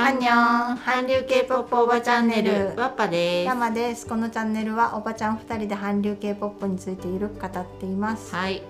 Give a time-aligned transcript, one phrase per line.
[0.00, 8.62] アンニョン韓流 K-POP おばチャンネルワッパです山ですこのチャンネルはおばちゃん二人で韓流 K-POP についてゆるく語っています、はい。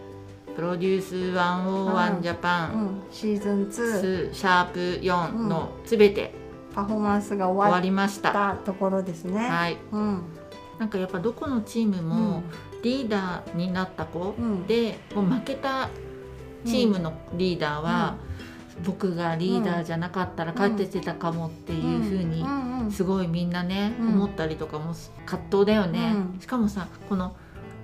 [0.56, 6.32] プロデュース101ジャパンうん、シーズン22シャープ4のすべて。
[6.74, 8.56] パフォーマンスが終わりました。
[8.64, 9.76] ところですね、はい。
[9.92, 10.22] うん。
[10.78, 12.42] なんかやっぱどこのチームも
[12.82, 14.66] リーダーになった子うん。
[14.66, 15.90] でもう負けた
[16.64, 18.16] チームのリーダーは
[18.84, 22.44] 僕がリーダーじゃなかったら勝ててたかもっていうふうに
[22.92, 24.08] すごいみんなね、うん。
[24.14, 24.94] 思ったりとかも
[25.26, 26.40] 葛藤だよね、うん。
[26.40, 27.34] しかもさこの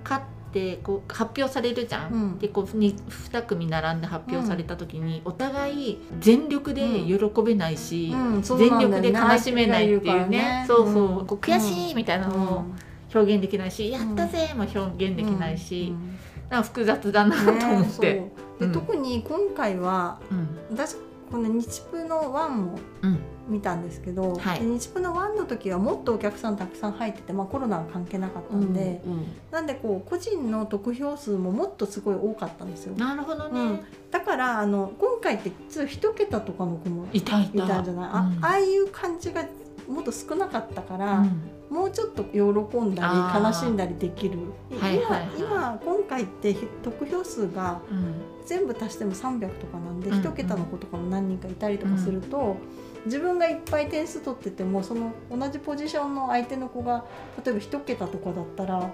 [0.03, 0.23] 勝っ
[0.53, 2.39] てこう発表されるじゃん、うん。
[2.39, 8.43] でこうに2組並んで発表された時に、お互い全力で喜べないし、うん。
[8.43, 10.65] そうんね力で悲しめないっていうね。
[10.67, 12.65] 相手がそうそう、こう悔しいみたいなのも
[13.13, 16.17] 表現できないし、やったぜも表現できないし、うん。
[16.49, 18.31] なんか複雑だなと思ねって。
[18.59, 18.71] で、うん。
[18.71, 20.47] 特に今回はうん。
[20.71, 20.95] 私
[21.31, 24.59] この日プのワンもうん見たんですけど、はい。
[24.59, 32.95] で日プのワンの時はもっとお客さんたくさん入ってて、まあ、コロナは関係なかったんで、うんなんでこう個人の得票数ももっとすごい多かったんですよ。
[32.95, 33.79] なるほどね、うん。
[34.11, 38.45] だからあの今回って実は一桁とかの子もいたんじゃない、あうん。
[38.45, 39.45] ああいう感じが
[39.87, 41.41] もっと少なかったから、うん。
[41.69, 44.39] もうちょっと喜んだり悲しんだりできる、
[44.79, 45.29] はいはいはい。
[45.37, 50.19] 今今今回って得票数がうん全部足しても300とかなんで、うん。
[50.19, 52.57] 一桁の子とかも何人かいたりとかすると、
[53.05, 57.05] 自分がいっぱい点数取っててもその同じポジションの相手の子が
[57.43, 58.91] 例えば一桁とかだったら。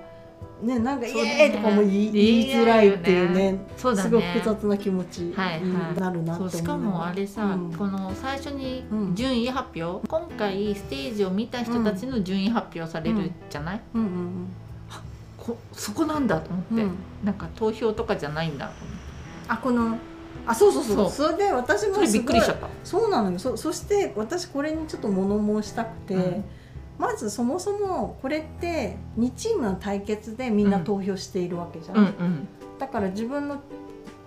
[0.64, 4.10] ね、なんか「イエーイ!」とかも言い言いづらいっていうねそうだね。
[4.10, 6.00] すごい複雑な気持ちにはいはい。
[6.00, 7.74] なるなって思うそうしかもあれさ、うん。
[7.74, 14.48] この最初にうん順位発表、今回ステージを見た人たちの順位発表されるじゃない、うんうん
[15.38, 16.96] こそこなんだと思って、うんうん。
[17.24, 19.01] なんか投票とかじゃないんだと思って
[19.52, 19.98] あこの
[20.46, 21.10] あそうそうそう。
[21.10, 22.68] それで私もそれすごいびっくりしちゃった。
[22.86, 23.38] そうなのよ。
[23.38, 26.44] そそして私これにちょっと物申したくて、うん。
[26.98, 32.48] まずそもそもこれって2チームの対決でみんな投票しているわけじゃん、うんうん。
[32.80, 33.62] だから自分の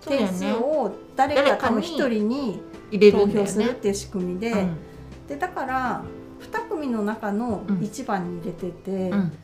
[0.05, 2.61] 点数を誰か多分1人に
[3.11, 4.77] 投票するっていう仕組みで,、うん。
[5.27, 6.03] でだから
[6.51, 7.77] 2組の中のうん。
[7.77, 9.37] 1番に入れてて、うん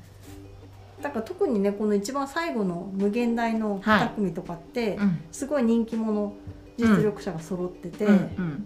[1.02, 5.20] だから特にねこの一番最後の無限大の2組とかって、うん。
[5.32, 6.34] すごい人気者
[6.78, 8.08] 実力者が揃ってて、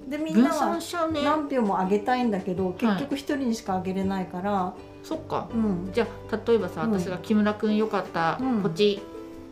[0.07, 0.79] でみんなは
[1.23, 5.49] 何票も上げたいんだけど結局1人にしか上げれないから、そっか。
[5.53, 5.89] うん。
[5.91, 6.91] じゃあ例えばさ、うん。
[6.91, 8.61] 私が木村くんよかった、うん。
[8.61, 9.01] ポチ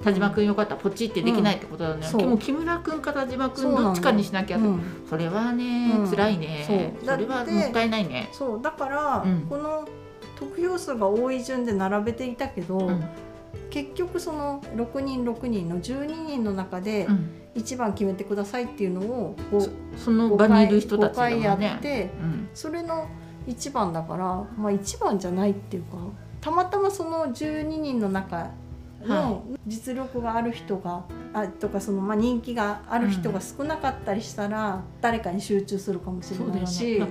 [0.03, 4.81] 田島くんよかったポチってできないってことだね、でも木村くんか田島くそうんなのどっちかにしなきゃ、うん。
[5.09, 6.65] それはね、うん辛いね。
[7.03, 8.29] それはもったいないね。
[8.33, 8.61] そう。
[8.61, 9.41] だから、うん。
[9.49, 9.87] この
[10.39, 13.03] 得票数が多い順で並べていたけど、うん。
[13.69, 17.29] 結局その6人6人の12人の中でうん。
[17.55, 19.69] 1番決めてくださいっていうのをそ
[20.05, 22.49] その場にいる人たちだもん5回やねってうん。
[22.53, 23.07] それの
[23.47, 24.25] 1番だから、
[24.57, 25.97] まあ、1番じゃないっていうか
[26.41, 28.53] たまたまその12人の中は
[29.07, 37.05] の実力がある人が、あとかそのまあ人気がある人が少なかったりしたら、誰かに集中するかもしれないし、例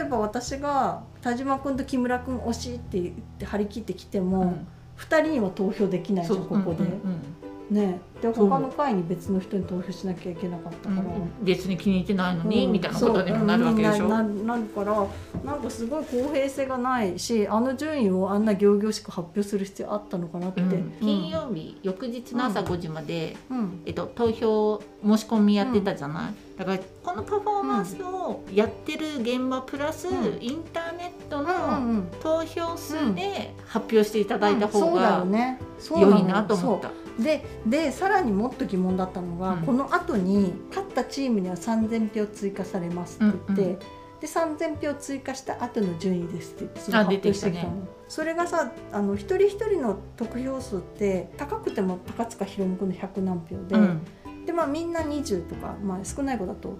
[0.00, 4.66] えば私が田島君と木村君推しって言って張り切ってきても、うん。
[4.96, 6.84] 2人には投票できないじゃんここで。
[6.84, 11.00] うんうんね、で他の会に別の人に投票しなきゃいけなかったから。
[11.00, 11.30] うんうん。
[11.42, 12.72] 別に気に入ってないのに、うん。
[12.72, 15.06] みたいなことにもなるわけでしょ、ななるから
[15.44, 20.92] なんかすごい公平性がないしあの順位をあんな仰々しく発表する必要あったのかなって、うん。
[21.00, 23.82] 金曜日、翌日の朝うん5時まで、うん。
[23.84, 30.38] えっと、投票申し込みやってたじゃない、だからこのパフォーマンスをやってる現場プラス、うん。
[30.40, 32.08] インターネットうんのうん。
[32.22, 35.60] 投票数で発表していただいた方そうだよがね。
[35.80, 36.12] そうなの。
[36.12, 36.90] 良いなと思った。
[37.18, 39.62] ででさらにもっと疑問だったのが、うん。
[39.62, 43.78] この後に勝ったチームには3000票追加されますって言って、うんうん。
[44.20, 56.78] で3000票追加した後の順位ですってそれあ発表してきたの出てきたねそれがさあの一人一人の得票数って高くても高塚ひろみ君の100何票で、うん、でまあみんな20とか、まあ、少ない子だと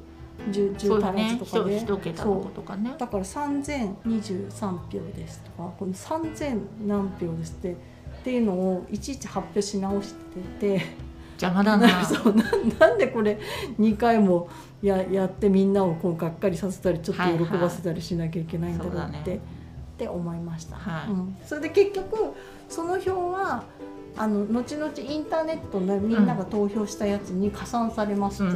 [0.51, 1.39] 10, 10足らそうだね。
[1.39, 1.81] ずとかで。
[1.81, 2.95] 一桁の子とかね。
[2.99, 7.77] だから3023票ですとかこの3000何票ですって
[8.27, 10.13] っていうのをいちいち発表し直し
[10.59, 10.85] てて。
[11.41, 11.87] 邪魔だな。
[11.87, 12.43] な そうな
[12.81, 13.39] なんでこれ
[13.79, 14.49] 2回も
[14.83, 19.37] ややってみんなをこうがっかりさせたりちょっと喜ばせたりしなきゃいけないんだろうって、はいはいね。
[19.37, 21.13] って思いました、はい。
[21.13, 22.33] うん、それで結局
[22.69, 23.63] その票は
[24.17, 28.55] あの後々インターネットでみんなが投票したやつに加算されますって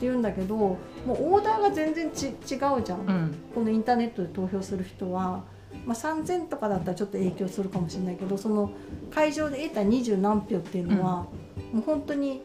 [0.00, 0.78] 言うんだけども
[1.08, 2.36] うオーダーが全然ち違う
[2.82, 3.34] じゃん、うん。
[3.54, 5.44] このインターネットで投票する人は、
[5.86, 8.70] まあ、3,000とかだったらちょっと影響するかもしれないけどその
[9.10, 11.26] 会場で得た二十何票っていうのは、
[11.72, 12.42] もう本当に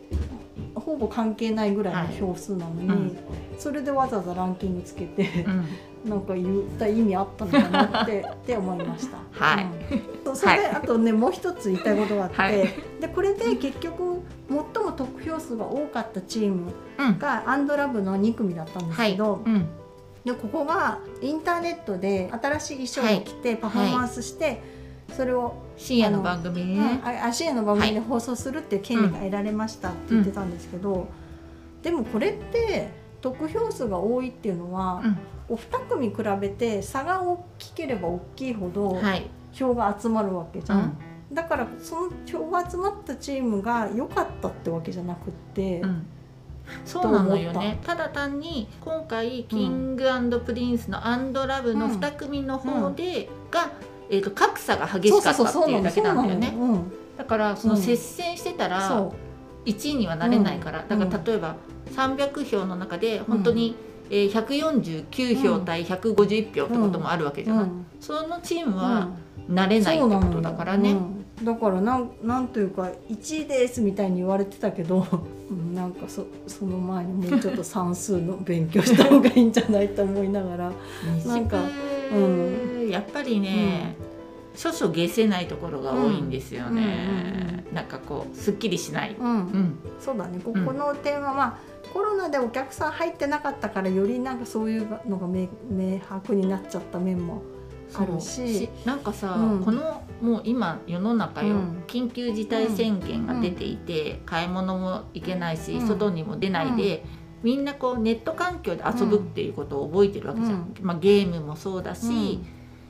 [0.73, 3.17] ほぼ関係ないぐらいの票数なのに、はいうん。
[3.57, 5.65] それでわざわざランキングつけてう、ん。
[6.09, 9.17] なんか言った意味あったのかなって って思いました。
[9.31, 9.65] はい。
[10.25, 10.35] うん。
[10.35, 12.53] それで、あとねもう一つ言いたいことがあって、はい。
[12.99, 17.19] でこれで結局最も得票数が多かったチームうん。
[17.19, 19.11] がアンドラブの2組だったんですはい。
[19.13, 19.67] けど、うん
[20.25, 24.59] でここがインターネットで新しい衣装を着てパフォーマンスして、
[25.15, 27.01] それを、深夜の番組にね
[27.53, 31.07] の番組で放送するっていう権利が得られましたって言ってたんですけど、
[31.83, 32.89] でもこれって
[33.21, 35.17] 得票数が多いっていうのは、うん。
[35.47, 39.29] お2組比べて差が大きければ大きいほどはい。
[39.53, 40.97] 票が集まるわけじゃん。
[41.29, 41.35] うん。
[41.35, 46.07] だからその票が集まったチームが良かったってわけじゃなくって、うん
[46.85, 47.79] そうなのよね。
[47.83, 47.95] た。
[47.95, 50.05] だ単に今回キング
[50.45, 53.71] プリンスのアンドラブの2組の方で、が、
[54.09, 56.53] えー、と格差が激しかったっていうだけなんだよね。
[57.17, 59.13] だからその接戦してたうんらそ
[59.65, 60.87] 1位にはなれないから、うん。
[60.87, 61.55] だから例えば
[61.95, 63.75] 300票の中で本当に、
[64.09, 67.85] えー149票対151票ってこともあるわけじう、ゃない、うん。
[67.99, 69.17] そのチームうはん
[69.49, 75.05] なれないってことだからね、うんだからなんなんというか1位ですみたいに言われてたけど
[75.49, 80.71] うん なんかそその前にもうちょっと算数の勉強した方がいいんじゃないと思いながら
[81.25, 81.59] なんか
[82.13, 82.89] うん。
[82.89, 83.95] やっぱりね、
[84.55, 89.27] 少々下せないところが多いんですよね、うんうんなんかこうすっきりしない、うん。
[89.27, 89.79] うん。
[89.99, 90.39] そうだね。
[90.39, 91.57] ここの点はまあ、
[91.91, 97.41] コロナでお客さん入ってなかったからよりなんかそういうのが明明白になっちゃった面も
[97.93, 99.63] あるしなんかさ、うん。
[99.63, 101.83] このもう今世の中よ、うん。
[101.87, 105.87] 緊急事態宣言が出ていて、買い物も行けないし、うん。
[105.87, 107.05] 外にも出ないで、
[107.43, 110.73] みんなこうネット環境で遊ぶっていうことを覚えてるわけじゃん、うん。
[110.81, 112.39] まあ、ゲームもそうだし、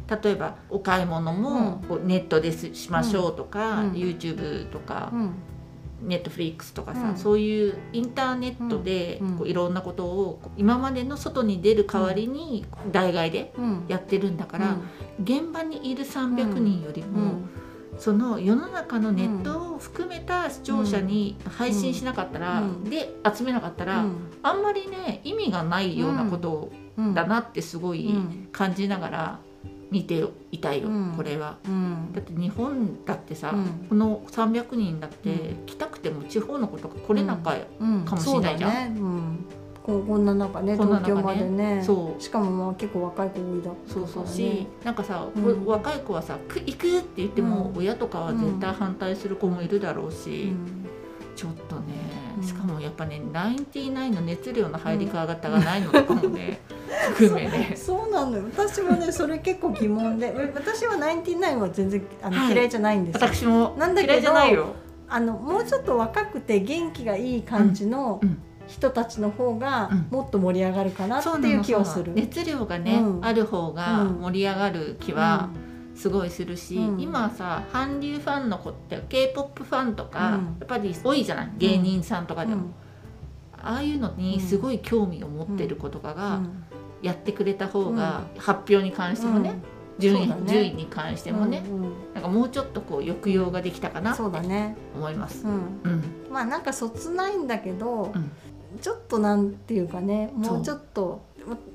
[0.09, 3.91] 例えばお買い物もネットですしましょうとか、うん。
[3.91, 5.33] YouTube とか、うん
[6.01, 7.17] ネットフリックスとかさ、うん。
[7.17, 9.37] そういうインターネットでうん。
[9.37, 13.85] こういろんなことを今までの外に出る代わりに代替でうん。
[13.87, 14.77] やってるんだから、
[15.21, 17.09] 現場にいる300人よりうん。
[17.11, 17.41] も、
[17.97, 22.83] その世の中のネットを含めた視聴者に配信しなかったら、うん。
[22.83, 24.15] で集めなかったら、うん。
[24.43, 27.13] あんまりね意味がないようなことうん。
[27.13, 28.47] だなってすごいうん。
[28.51, 29.39] 感じながら
[29.91, 31.13] 見ていたいよ、うん。
[31.15, 31.57] これは。
[31.67, 32.11] うん。
[32.13, 33.87] だって日本だってさ、うん。
[33.87, 35.65] この300人だってうん。
[35.65, 38.05] 来たくても地方のことが来れなかうん。
[38.05, 38.95] かもしれないじゃん。
[38.95, 39.45] そうん
[39.83, 40.25] ここん。
[40.25, 41.83] な中ね東京までね。
[41.83, 42.21] そう。
[42.21, 44.27] しかもまあ結構若い子多いだそうそう。
[44.27, 45.65] し、なんかさ、うん。
[45.65, 47.79] こ若い子はさ「く行く!」って言っても、うん。
[47.79, 50.85] 親とかは絶対反対する子もいるだろうし、うん。
[51.35, 51.83] ちょっとね、
[52.37, 52.43] うん。
[52.43, 56.59] しかもやっぱねナインティナインの熱量の入り方がないのとかもね、
[57.13, 58.43] 含めねそうなのよ。
[58.55, 60.33] 私もねそれ結構疑問で。
[60.55, 62.53] 私はナインティナインは全然あの、はい。
[62.53, 63.27] 嫌いじゃないんですよ。
[63.27, 64.67] 私もなんだけど嫌いじゃないよ。
[65.07, 68.37] あのもうちょっと若くて元気がいい感じのうんうん。
[68.67, 70.07] 人たちの方がうん。
[70.09, 72.05] もっと盛り上がるかなっていう気はする。
[72.05, 72.27] そうなの。
[72.27, 73.25] 熱量がね、うん。
[73.25, 74.21] ある方がうん。
[74.21, 75.49] 盛り上がる気は
[75.93, 76.99] すごいするし、うん。
[76.99, 80.31] 今さ韓流ファンの子って k p o p ファンとか、うん。
[80.31, 81.51] やっぱり多いじゃない？
[81.59, 82.73] 芸人さんとかでも、うん。
[83.61, 86.64] ああいうのにすごい興味を持ってる子とかうがん
[87.05, 89.53] やってくれた方が、発表に関してもね、
[89.99, 90.35] 順位ね。
[90.47, 91.81] 順位に関してもね、うんうん。
[92.13, 95.45] なんかもうちょっとこう抑揚ができたかなってそうだね、思います。
[95.45, 95.55] うん、う
[95.89, 96.03] ん。
[96.31, 98.31] まあなんかそつないんだけど、うん。
[98.81, 101.21] ちょっとなんていうかねもうちょっと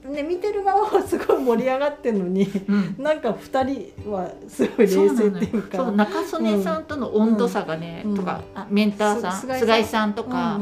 [0.05, 3.03] ね見てる側はすごい盛り上がってるのにうん。
[3.03, 5.79] なんか二人はすごい冷静っていうか。
[5.79, 8.17] そう中曽根さんとの温度差がね、うん。
[8.17, 10.13] とか、うんあメンターさんす菅井さん。
[10.13, 10.61] とか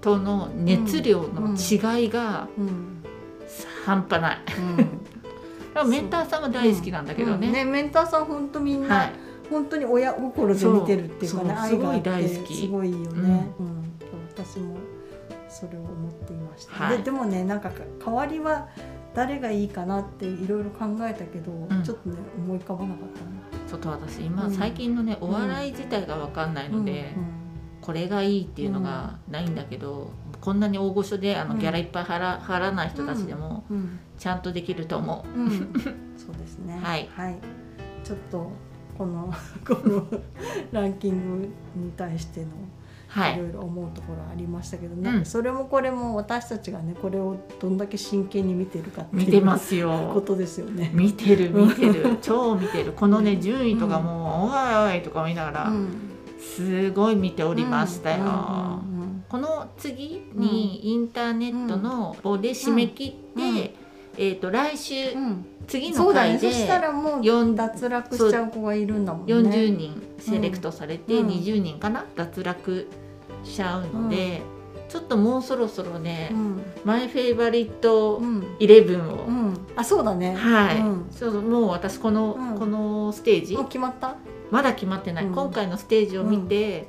[0.00, 3.01] との熱量の違いがうんうん
[3.84, 4.38] 半端ない。
[5.74, 5.90] うん。
[5.90, 7.48] メンターさんは大好きなんだけどね。
[7.48, 7.50] う。
[7.50, 7.52] ん。
[7.52, 9.12] ねメンターさん本当みんな、はい。
[9.50, 12.54] 本当に親心で見てるっていうかね愛があってすごい大好き。
[12.54, 13.92] すごいよね、うん。
[14.34, 14.76] 私も
[15.48, 16.98] それを思っていました、はい。
[16.98, 18.68] ででもねなんかか代わりは
[19.14, 21.82] 誰がいいかなっていろいろ考えたけど、ん。
[21.84, 23.08] ちょっとね思い浮かばなかっ
[23.66, 27.24] たちょっと私今、うん最近のねお笑い自体がわかんないなので、うん。
[27.82, 30.12] これがいいっていうのがないんだけど、
[30.42, 31.60] こんなに大御所であのうん。
[31.60, 33.98] ギャラいっぱい払払わない人たちでもうん。
[34.18, 35.38] ちゃんとできると思う。
[35.38, 35.72] うん。
[36.18, 36.78] そうですね。
[36.82, 37.08] はい。
[38.04, 38.50] ちょっと
[38.98, 39.32] この
[39.66, 40.06] この
[40.72, 42.48] ランキングに対しての
[43.06, 43.36] はい。
[43.36, 43.38] い。
[43.38, 45.24] ろいろ思うところありましたけどね、うん。
[45.24, 50.22] それもこれも私たちがねこれをどんだけ真剣に見てるかっていう見てますこよ。
[50.26, 50.90] とですよね。
[50.92, 52.18] 見てる 見てる。
[52.20, 52.92] 超見てる。
[52.92, 55.88] このね順位とかも「おいおい」とか見ながらうん。
[56.40, 58.82] すごい見ておりましたよ。
[59.78, 63.54] 次にインターネットの方で締め切って、うん
[64.18, 65.22] えー、と来週うん。
[65.24, 66.30] うん次のそうだね。
[66.30, 69.32] 回でそしたらもう四脱落しちゃう子がいるんだもんね。
[69.32, 71.28] 40人セレクトされてうん。
[71.28, 72.04] 20人かな？
[72.16, 72.88] 脱落
[73.44, 74.42] しちゃうので、
[74.88, 76.62] ちょっともうそろそろね、うん。
[76.84, 78.56] マイフェイバリットうん。
[78.58, 79.66] イレブンを、うん。
[79.76, 80.34] あそうだね。
[80.34, 81.06] はい、うん。
[81.12, 82.58] そうもう私この、うん。
[82.58, 84.16] このステージもう決まった？
[84.50, 85.32] まだ決まってない、うん。
[85.32, 86.88] 今回のステージを見て、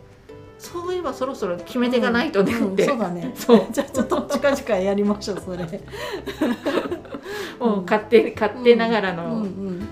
[0.63, 3.31] そういえばそろそろ決めていかないとねうんって、そうだね。
[3.35, 3.67] そう。
[3.69, 5.65] じゃあちょっと近々やりましょうそれ。
[7.59, 9.87] もう勝手勝手ながらの、うんうん。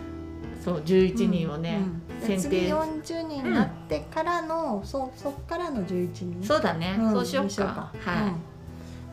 [0.64, 2.44] そう11人をね、うん選定。
[2.44, 6.40] 次40人になってからの、そそっからの11人。
[6.42, 7.12] そうだね、ん。
[7.12, 7.92] そうしようにか。
[8.00, 8.51] はい、うん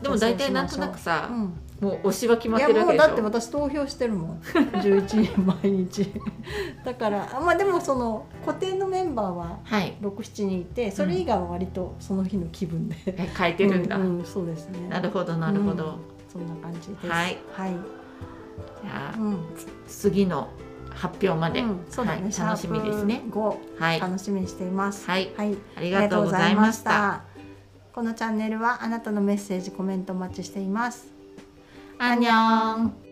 [0.01, 1.33] でも大体なんとなくさ、う。
[1.33, 1.53] ん。
[1.79, 3.03] もう推しは決まってるわけでしょ。
[3.03, 4.39] もうだって私投票してるもん。
[4.43, 6.11] 11人毎日。
[6.83, 9.95] だからあまあでもその固定のメンバーははい。
[10.01, 14.87] 67人いてそれ以外は割とその日の気分で、え変えてるんだ、うんうんそうですね。
[14.89, 15.91] なるほどなるほど、うん。
[16.27, 17.07] そんな感じです。
[17.07, 17.37] はい。
[17.53, 19.37] はい、じゃあうん。
[19.87, 20.49] 次の
[20.89, 23.15] 発表まで、うんそうだね、はい、楽しみですね。
[23.15, 23.99] シャープ5はい。
[24.01, 25.07] 楽しみにしています。
[25.07, 25.31] はい。
[25.37, 25.57] はい。
[25.77, 27.23] ありがとうございました
[27.93, 31.07] このチャンネルはあなたのメッセージコメントお待ちしています。
[31.97, 33.08] アンニョン。